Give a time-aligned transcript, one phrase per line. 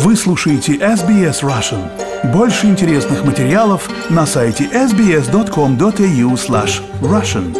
[0.00, 1.90] Вы слушаете SBS Russian.
[2.32, 7.52] Больше интересных материалов на сайте sbs.com.au slash russian.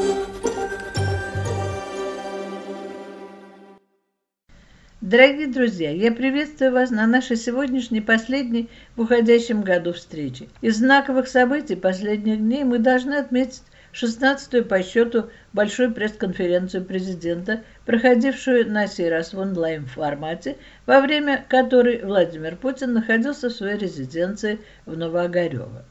[5.01, 10.47] Дорогие друзья, я приветствую вас на нашей сегодняшней последней в уходящем году встрече.
[10.61, 13.63] Из знаковых событий последних дней мы должны отметить
[14.03, 22.05] 16-ю по счету большую пресс-конференцию президента, проходившую на сей раз в онлайн-формате, во время которой
[22.05, 25.85] Владимир Путин находился в своей резиденции в Новоогарево.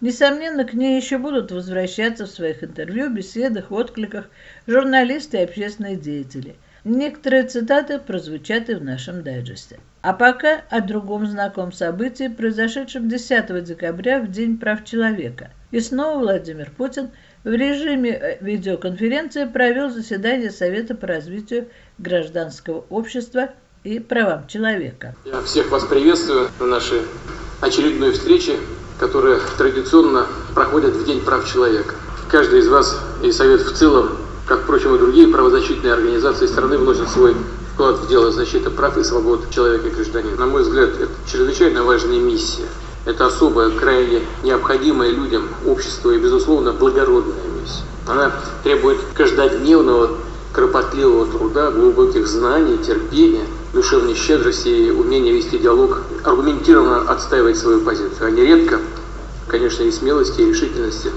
[0.00, 4.28] Несомненно, к ней еще будут возвращаться в своих интервью, беседах, откликах
[4.68, 6.54] журналисты и общественные деятели.
[6.84, 9.80] Некоторые цитаты прозвучат и в нашем дайджесте.
[10.00, 15.50] А пока о другом знакомом событии, произошедшем 10 декабря в День прав человека.
[15.72, 17.10] И снова Владимир Путин–
[17.48, 23.48] в режиме э, видеоконференции провел заседание Совета по развитию гражданского общества
[23.84, 25.14] и правам человека.
[25.24, 27.00] Я всех вас приветствую на нашей
[27.62, 28.56] очередной встрече,
[29.00, 31.94] которая традиционно проходит в День прав человека.
[32.30, 37.08] Каждый из вас и Совет в целом, как, впрочем, и другие правозащитные организации страны вносят
[37.08, 37.34] свой
[37.72, 40.36] вклад в дело защиты прав и свобод человека и гражданина.
[40.36, 42.66] На мой взгляд, это чрезвычайно важная миссия–
[43.08, 47.82] это особая, крайне необходимая людям общество и, безусловно, благородная миссия.
[48.06, 50.10] Она требует каждодневного,
[50.52, 58.26] кропотливого труда, глубоких знаний, терпения, душевной щедрости и умения вести диалог, аргументированно отстаивать свою позицию,
[58.26, 58.78] а нередко,
[59.46, 61.10] конечно, и смелости, и решительности.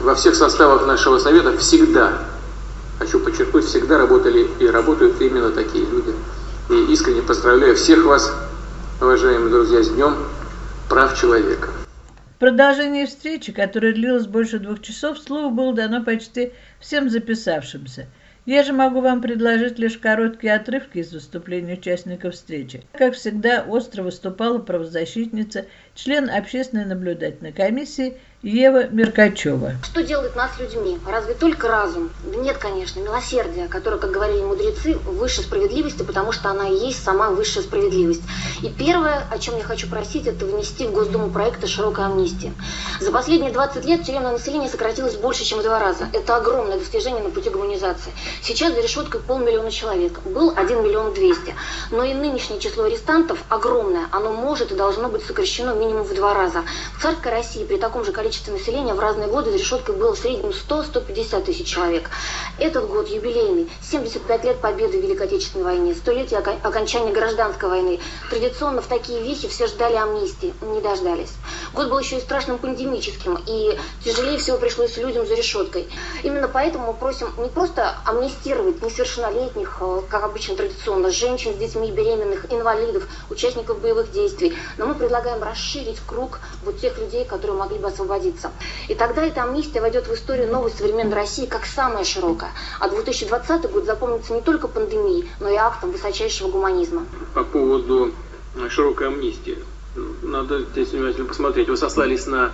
[0.00, 2.20] Во всех составах нашего совета всегда,
[3.00, 6.14] хочу подчеркнуть, всегда работали и работают именно такие люди.
[6.70, 8.32] И искренне поздравляю всех вас,
[9.00, 10.14] уважаемые друзья, с Днем
[10.92, 11.70] прав человека.
[12.36, 18.08] В продолжении встречи, которая длилась больше двух часов, слово было дано почти всем записавшимся.
[18.44, 22.82] Я же могу вам предложить лишь короткие отрывки из выступлений участников встречи.
[22.92, 29.74] Как всегда, остро выступала правозащитница, член общественной наблюдательной комиссии Ева Меркачева.
[29.84, 30.98] Что делает нас людьми?
[31.08, 32.10] Разве только разум?
[32.24, 37.04] Да нет, конечно, милосердие, которое, как говорили мудрецы, выше справедливости, потому что она и есть
[37.04, 38.22] сама высшая справедливость.
[38.60, 42.52] И первое, о чем я хочу просить, это внести в Госдуму проекта широкой амнистии.
[42.98, 46.08] За последние 20 лет тюремное население сократилось больше, чем в два раза.
[46.12, 48.12] Это огромное достижение на пути гуманизации.
[48.42, 50.18] Сейчас за решеткой полмиллиона человек.
[50.24, 51.54] Был 1 миллион 200.
[51.92, 54.08] Но и нынешнее число арестантов огромное.
[54.10, 56.64] Оно может и должно быть сокращено минимум в два раза.
[56.98, 60.14] В царской России при таком же количестве количество населения в разные годы за решеткой было
[60.14, 62.08] в среднем 100-150 тысяч человек.
[62.58, 68.00] Этот год юбилейный, 75 лет победы в Великой Отечественной войне, столетие окончания гражданской войны.
[68.30, 71.32] Традиционно в такие вещи все ждали амнистии, не дождались.
[71.74, 75.88] Год был еще и страшным пандемическим, и тяжелее всего пришлось людям за решеткой.
[76.22, 81.90] Именно поэтому мы просим не просто амнистировать несовершеннолетних, э, как обычно традиционно, женщин с детьми,
[81.90, 87.78] беременных, инвалидов, участников боевых действий, но мы предлагаем расширить круг вот тех людей, которые могли
[87.78, 88.52] бы освободиться освободиться.
[88.88, 92.50] И тогда эта амнистия войдет в историю новой современной России как самая широкая.
[92.80, 97.06] А 2020 год запомнится не только пандемией, но и актом высочайшего гуманизма.
[97.34, 98.12] По поводу
[98.68, 99.58] широкой амнистии.
[100.22, 101.68] Надо здесь внимательно посмотреть.
[101.68, 102.52] Вы сослались на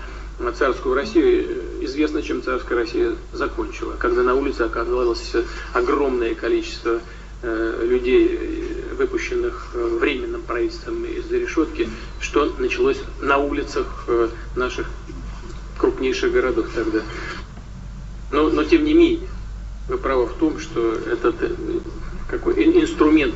[0.56, 1.84] царскую Россию.
[1.84, 3.94] Известно, чем царская Россия закончила.
[3.98, 5.32] Когда на улице оказалось
[5.72, 7.00] огромное количество
[7.42, 11.88] э, людей, выпущенных э, временным правительством из-за решетки,
[12.20, 14.88] что началось на улицах э, наших
[15.78, 17.00] крупнейших городах тогда.
[18.31, 19.28] Но, но тем не менее,
[19.89, 21.50] вы правы в том, что этот э,
[22.28, 23.34] какой инструмент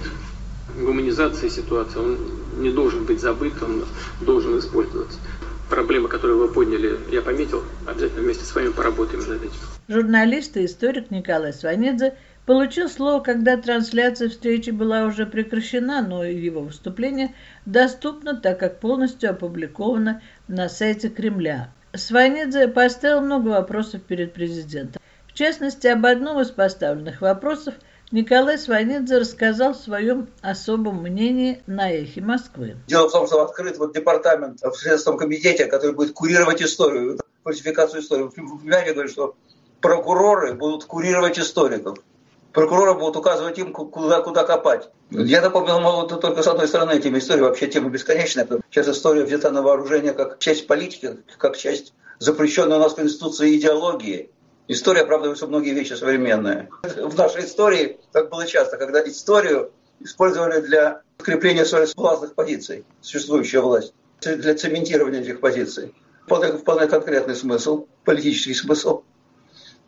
[0.78, 2.18] гуманизации ситуации, он
[2.58, 3.84] не должен быть забыт, он
[4.20, 5.18] должен использоваться.
[5.70, 9.56] Проблемы, которые вы подняли, я пометил, обязательно вместе с вами поработаем над этим.
[9.88, 12.14] Журналист и историк Николай Сванидзе
[12.44, 19.30] получил слово, когда трансляция встречи была уже прекращена, но его выступление доступно, так как полностью
[19.30, 21.72] опубликовано на сайте Кремля.
[21.94, 25.02] Сванидзе поставил много вопросов перед президентом.
[25.26, 27.74] В частности, об одном из поставленных вопросов
[28.10, 32.76] Николай Сванидзе рассказал в своем особом мнении на эхе Москвы.
[32.86, 38.02] Дело в том, что открыт вот департамент в Следственном комитете, который будет курировать историю, фальсификацию
[38.02, 38.24] истории.
[38.24, 39.34] В Пляне говорят, что
[39.80, 41.98] прокуроры будут курировать историков.
[42.52, 44.90] Прокуроры будут указывать им, куда, куда копать.
[45.10, 48.46] Я напомнил могу только с одной стороны этим история, вообще тема бесконечная.
[48.70, 54.30] Сейчас история взята на вооружение как часть политики, как часть запрещенной у нас Конституции идеологии.
[54.68, 56.68] История оправдывается многие вещи современные.
[56.82, 63.60] В нашей истории, как было часто, когда историю использовали для укрепления своих властных позиций, существующая
[63.60, 65.94] власть, для цементирования этих позиций.
[66.26, 69.02] Вполне, вполне конкретный смысл, политический смысл.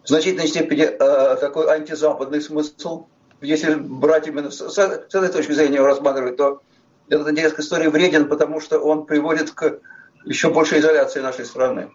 [0.04, 3.06] В значительной степени э, такой антизападный смысл–
[3.44, 6.62] если брать именно с, этой точки зрения рассматривать, то
[7.08, 9.80] этот интерес к истории вреден, потому что он приводит к
[10.24, 11.90] еще большей изоляции нашей страны.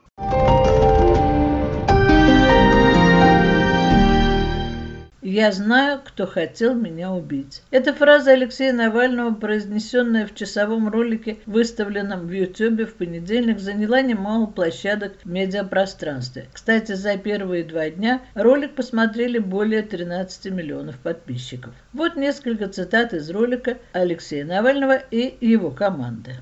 [5.22, 7.62] «Я знаю, кто хотел меня убить».
[7.72, 14.46] Эта фраза Алексея Навального, произнесенная в часовом ролике, выставленном в Ютубе в понедельник, заняла немало
[14.46, 16.48] площадок в медиапространстве.
[16.54, 21.74] Кстати, за первые два дня ролик посмотрели более 13 миллионов подписчиков.
[21.92, 26.36] Вот несколько цитат из ролика Алексея Навального и его команды.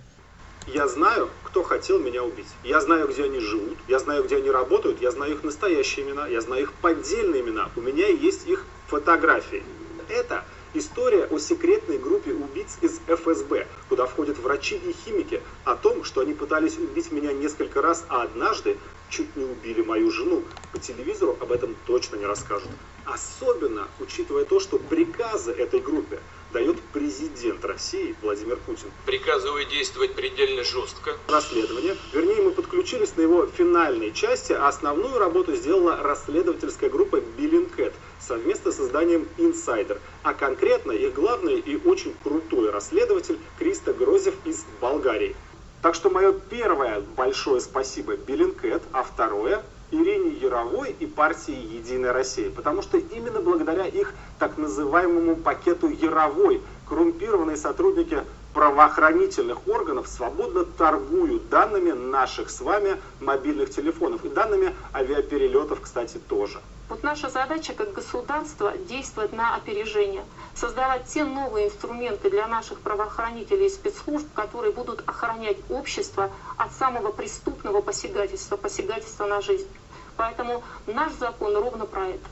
[0.68, 2.46] Я знаю, кто хотел меня убить.
[2.66, 6.28] Я знаю, где они живут, я знаю, где они работают, я знаю их настоящие имена,
[6.28, 7.70] я знаю их поддельные имена.
[7.78, 8.66] У меня есть их
[8.98, 9.64] фотографии.
[10.10, 16.04] Это история о секретной группе убийц из ФСБ, куда входят врачи и химики, о том,
[16.04, 18.78] что они пытались убить меня несколько раз, а однажды
[19.10, 20.44] чуть не убили мою жену.
[20.72, 22.70] По телевизору об этом точно не расскажут.
[23.06, 26.20] Особенно учитывая то, что приказы этой группе
[26.52, 28.90] дает президент России Владимир Путин.
[29.06, 31.16] Приказываю действовать предельно жестко.
[31.28, 31.96] Расследование.
[32.14, 37.94] Вернее, мы подключились на его финальной части, а основную работу сделала расследовательская группа Биллинкет
[38.28, 40.00] совместно с изданием Insider.
[40.24, 45.36] А конкретно их главный и очень крутой расследователь Криста Грозев из Болгарии.
[45.82, 52.50] Так что мое первое большое спасибо Биллинкет, а второе Ирине Яровой и партии «Единая Россия»,
[52.50, 58.22] потому что именно благодаря их так называемому пакету Яровой коррумпированные сотрудники
[58.54, 66.60] правоохранительных органов свободно торгуют данными наших с вами мобильных телефонов и данными авиаперелетов, кстати, тоже.
[66.90, 70.24] Вот наша задача как государство действовать на опережение,
[70.56, 77.12] создавать те новые инструменты для наших правоохранителей и спецслужб, которые будут охранять общество от самого
[77.12, 79.68] преступного посягательства, посягательства на жизнь.
[80.16, 82.26] Поэтому наш закон ровно про это.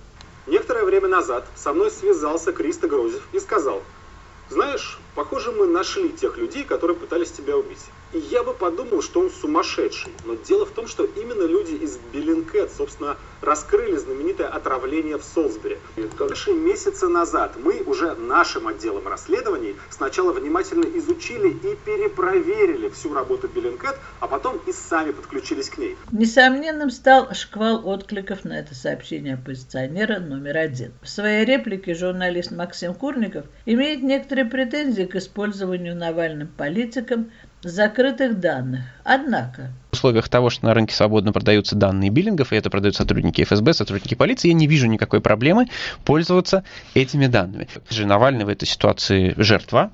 [0.48, 3.82] Некоторое время назад со мной связался Кристо Грозев и сказал,
[4.50, 7.80] знаешь, похоже, мы нашли тех людей, которые пытались тебя убить.
[8.14, 10.14] И я бы подумал, что он сумасшедший.
[10.26, 15.78] Но дело в том, что именно люди из Bellingcat, собственно, раскрыли знаменитое отравление в Солсбери.
[15.96, 23.48] Лишь месяца назад мы уже нашим отделом расследований сначала внимательно изучили и перепроверили всю работу
[23.48, 25.98] Bellingcat, а потом и сами подключились к ней.
[26.12, 30.94] Несомненным стал шквал откликов на это сообщение оппозиционера номер один.
[31.02, 37.32] В своей реплике журналист Максим Курников имеет некоторые претензии к использованию Навальным политиком
[37.62, 38.82] закрытых данных.
[39.04, 43.44] Однако, в условиях того, что на рынке свободно продаются данные биллингов, и это продают сотрудники
[43.44, 45.68] ФСБ, сотрудники полиции, я не вижу никакой проблемы
[46.04, 46.64] пользоваться
[46.94, 47.68] этими данными.
[47.90, 49.92] Же Навальный в этой ситуации жертва,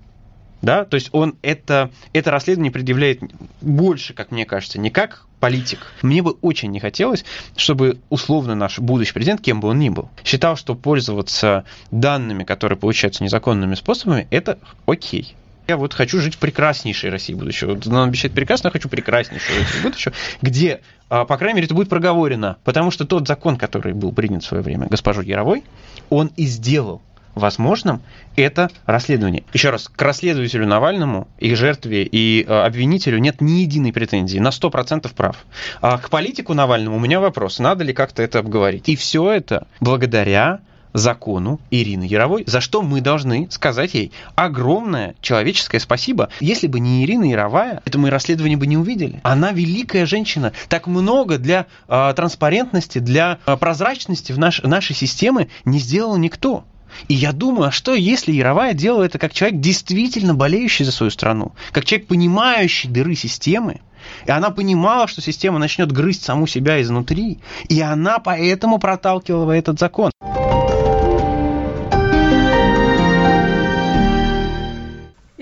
[0.62, 3.22] да, то есть он это, это расследование предъявляет
[3.62, 5.80] больше, как мне кажется, не как политик.
[6.02, 7.26] Мне бы очень не хотелось,
[7.56, 12.78] чтобы условно наш будущий президент, кем бы он ни был, считал, что пользоваться данными, которые
[12.78, 15.36] получаются незаконными способами, это окей
[15.68, 17.80] я вот хочу жить в прекраснейшей России будущего.
[17.86, 21.88] Нам обещает прекрасно, я хочу прекраснейшую Россию будущего, где, а, по крайней мере, это будет
[21.88, 22.58] проговорено.
[22.66, 25.64] Потому что тот закон, который был принят в свое время госпожой Яровой,
[26.10, 27.02] он и сделал
[27.36, 28.02] возможным
[28.36, 29.44] это расследование.
[29.54, 34.50] Еще раз, к расследователю Навальному, и жертве, и э, обвинителю нет ни единой претензии, на
[34.50, 35.38] 100% прав.
[35.82, 38.88] А к политику Навальному у меня вопрос, надо ли как-то это обговорить.
[38.90, 40.60] И все это благодаря
[40.94, 46.30] закону Ирины Яровой, за что мы должны сказать ей огромное человеческое спасибо.
[46.40, 49.20] Если бы не Ирина Яровая, это мы расследование бы не увидели.
[49.24, 50.54] Она великая женщина.
[50.70, 56.66] Так много для э, транспарентности, для э, прозрачности в наш, нашей системы не сделал никто.
[57.08, 61.10] И я думаю, а что если Яровая делала это как человек, действительно болеющий за свою
[61.10, 63.82] страну, как человек, понимающий дыры системы,
[64.26, 69.80] и она понимала, что система начнет грызть саму себя изнутри, и она поэтому проталкивала этот
[69.80, 70.12] закон.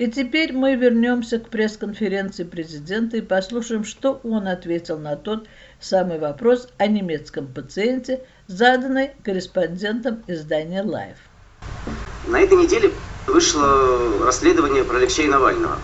[0.00, 5.46] И теперь мы вернемся к пресс-конференции президента и послушаем, что он ответил на тот
[5.78, 11.29] самый вопрос о немецком пациенте, заданный корреспондентом издания Life.
[12.30, 12.92] На этой неделе
[13.26, 15.78] вышло расследование про Алексея Навального.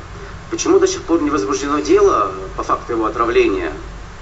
[0.48, 3.72] Почему до сих пор не возбуждено дело по факту его отравления?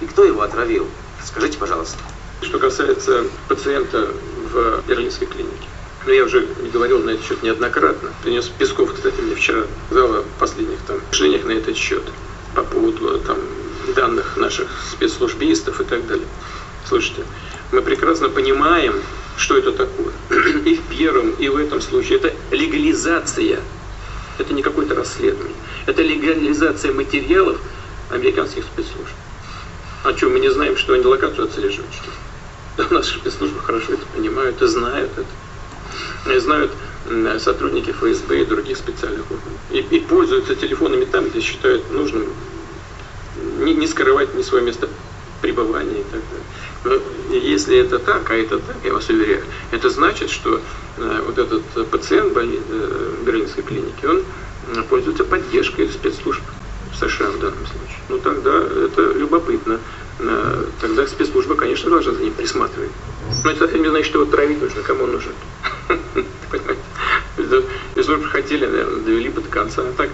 [0.01, 0.87] И кто его отравил?
[1.23, 1.99] Скажите, пожалуйста.
[2.41, 4.09] Что касается пациента
[4.51, 5.67] в Берлинской клинике.
[6.05, 8.09] Но ну, я уже говорил на этот счет неоднократно.
[8.23, 12.03] Принес Песков, кстати, мне вчера сказал о последних там решениях на этот счет
[12.55, 13.37] по поводу там
[13.95, 16.27] данных наших спецслужбистов и так далее.
[16.87, 17.23] Слушайте,
[17.71, 18.95] мы прекрасно понимаем,
[19.37, 20.13] что это такое.
[20.65, 23.59] И в первом, и в этом случае это легализация.
[24.37, 25.55] Это не какое-то расследование.
[25.85, 27.59] Это легализация материалов
[28.09, 29.13] американских спецслужб.
[30.03, 31.91] А что, мы не знаем, что они локацию отслеживают?
[32.77, 36.71] Да, наши спецслужбы хорошо это понимают и знают это знают
[37.39, 39.59] сотрудники ФСБ и других специальных органов.
[39.71, 42.27] И, и пользуются телефонами там, где считают нужным
[43.59, 44.89] не, не скрывать ни свое место
[45.41, 46.45] пребывания и так далее.
[46.85, 47.01] Но
[47.35, 50.61] если это так, а это так, я вас уверяю, это значит, что
[50.97, 54.23] э, вот этот пациент боли, э, Берлинской клиники, он
[54.75, 56.43] э, пользуется поддержкой спецслужб
[56.93, 57.97] США в данном случае.
[58.07, 58.51] Ну тогда
[58.85, 59.79] это любопытно.
[60.79, 62.91] Тогда спецслужба, конечно, должна за ним присматривать.
[63.43, 65.33] Но это совсем не значит, что его травить нужно, кому он нужен.
[66.51, 67.67] Понимаете?
[67.91, 69.81] Спецслужбы хотели, наверное, довели бы до конца.
[69.81, 70.09] А так,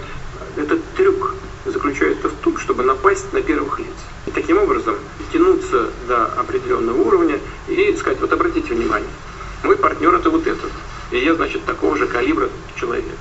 [0.56, 1.36] этот трюк
[1.66, 3.94] заключается в том, чтобы напасть на первых лиц.
[4.26, 4.96] И таким образом
[5.32, 9.08] тянуться до определенного уровня и сказать, вот обратите внимание,
[9.64, 10.70] мой партнер это вот этот.
[11.10, 13.16] И я, значит, такого же калибра человек.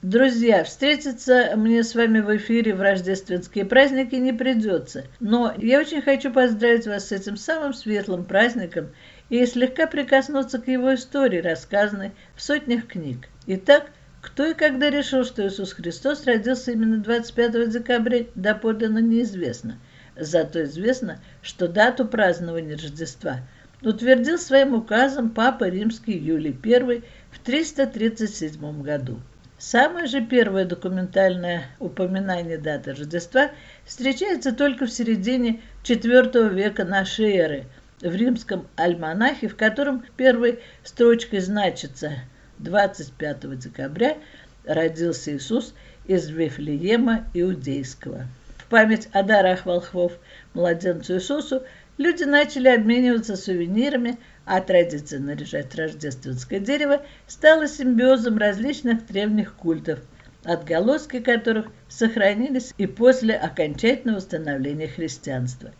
[0.00, 5.04] Друзья, встретиться мне с вами в эфире в рождественские праздники не придется.
[5.20, 8.88] Но я очень хочу поздравить вас с этим самым светлым праздником
[9.28, 13.28] и слегка прикоснуться к его истории, рассказанной в сотнях книг.
[13.46, 19.78] Итак, кто и когда решил, что Иисус Христос родился именно 25 декабря, доподлинно неизвестно.
[20.16, 23.40] Зато известно, что дату празднования Рождества
[23.82, 29.20] утвердил своим указом Папа Римский Юлий I в 337 году.
[29.58, 33.50] Самое же первое документальное упоминание даты Рождества
[33.84, 37.66] встречается только в середине IV века нашей эры
[38.00, 42.12] в римском альманахе, в котором первой строчкой значится
[42.58, 44.16] 25 декабря
[44.64, 45.74] родился Иисус
[46.06, 48.26] из Вифлеема Иудейского.
[48.58, 50.12] В память о дарах волхвов
[50.54, 51.62] младенцу Иисусу
[51.96, 60.00] люди начали обмениваться сувенирами, а традиция наряжать рождественское дерево стала симбиозом различных древних культов,
[60.44, 65.72] отголоски которых сохранились и после окончательного становления христианства.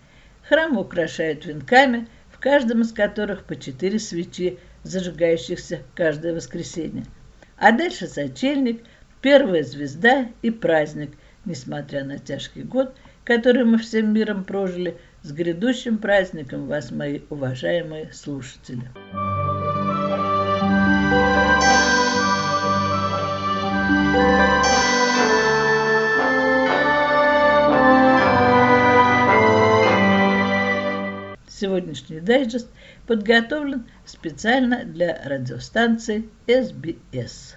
[0.49, 7.05] Храм украшают венками, в каждом из которых по четыре свечи, зажигающихся каждое воскресенье.
[7.57, 8.83] А дальше сочельник,
[9.21, 11.13] первая звезда и праздник,
[11.45, 18.13] несмотря на тяжкий год, который мы всем миром прожили– с грядущим праздником вас, мои уважаемые
[18.13, 18.89] слушатели!
[31.61, 32.69] Сегодняшний дайджест
[33.09, 37.57] подготовлен специально для радиостанции СБС.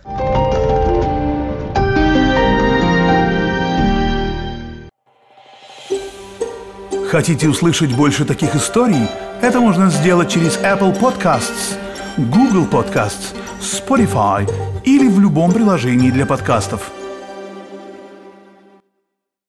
[7.10, 9.08] Хотите услышать больше таких историй?
[9.40, 11.78] Это можно сделать через Apple Podcasts,
[12.18, 14.50] Google Podcasts, Spotify
[14.84, 16.92] или в любом приложении для подкастов–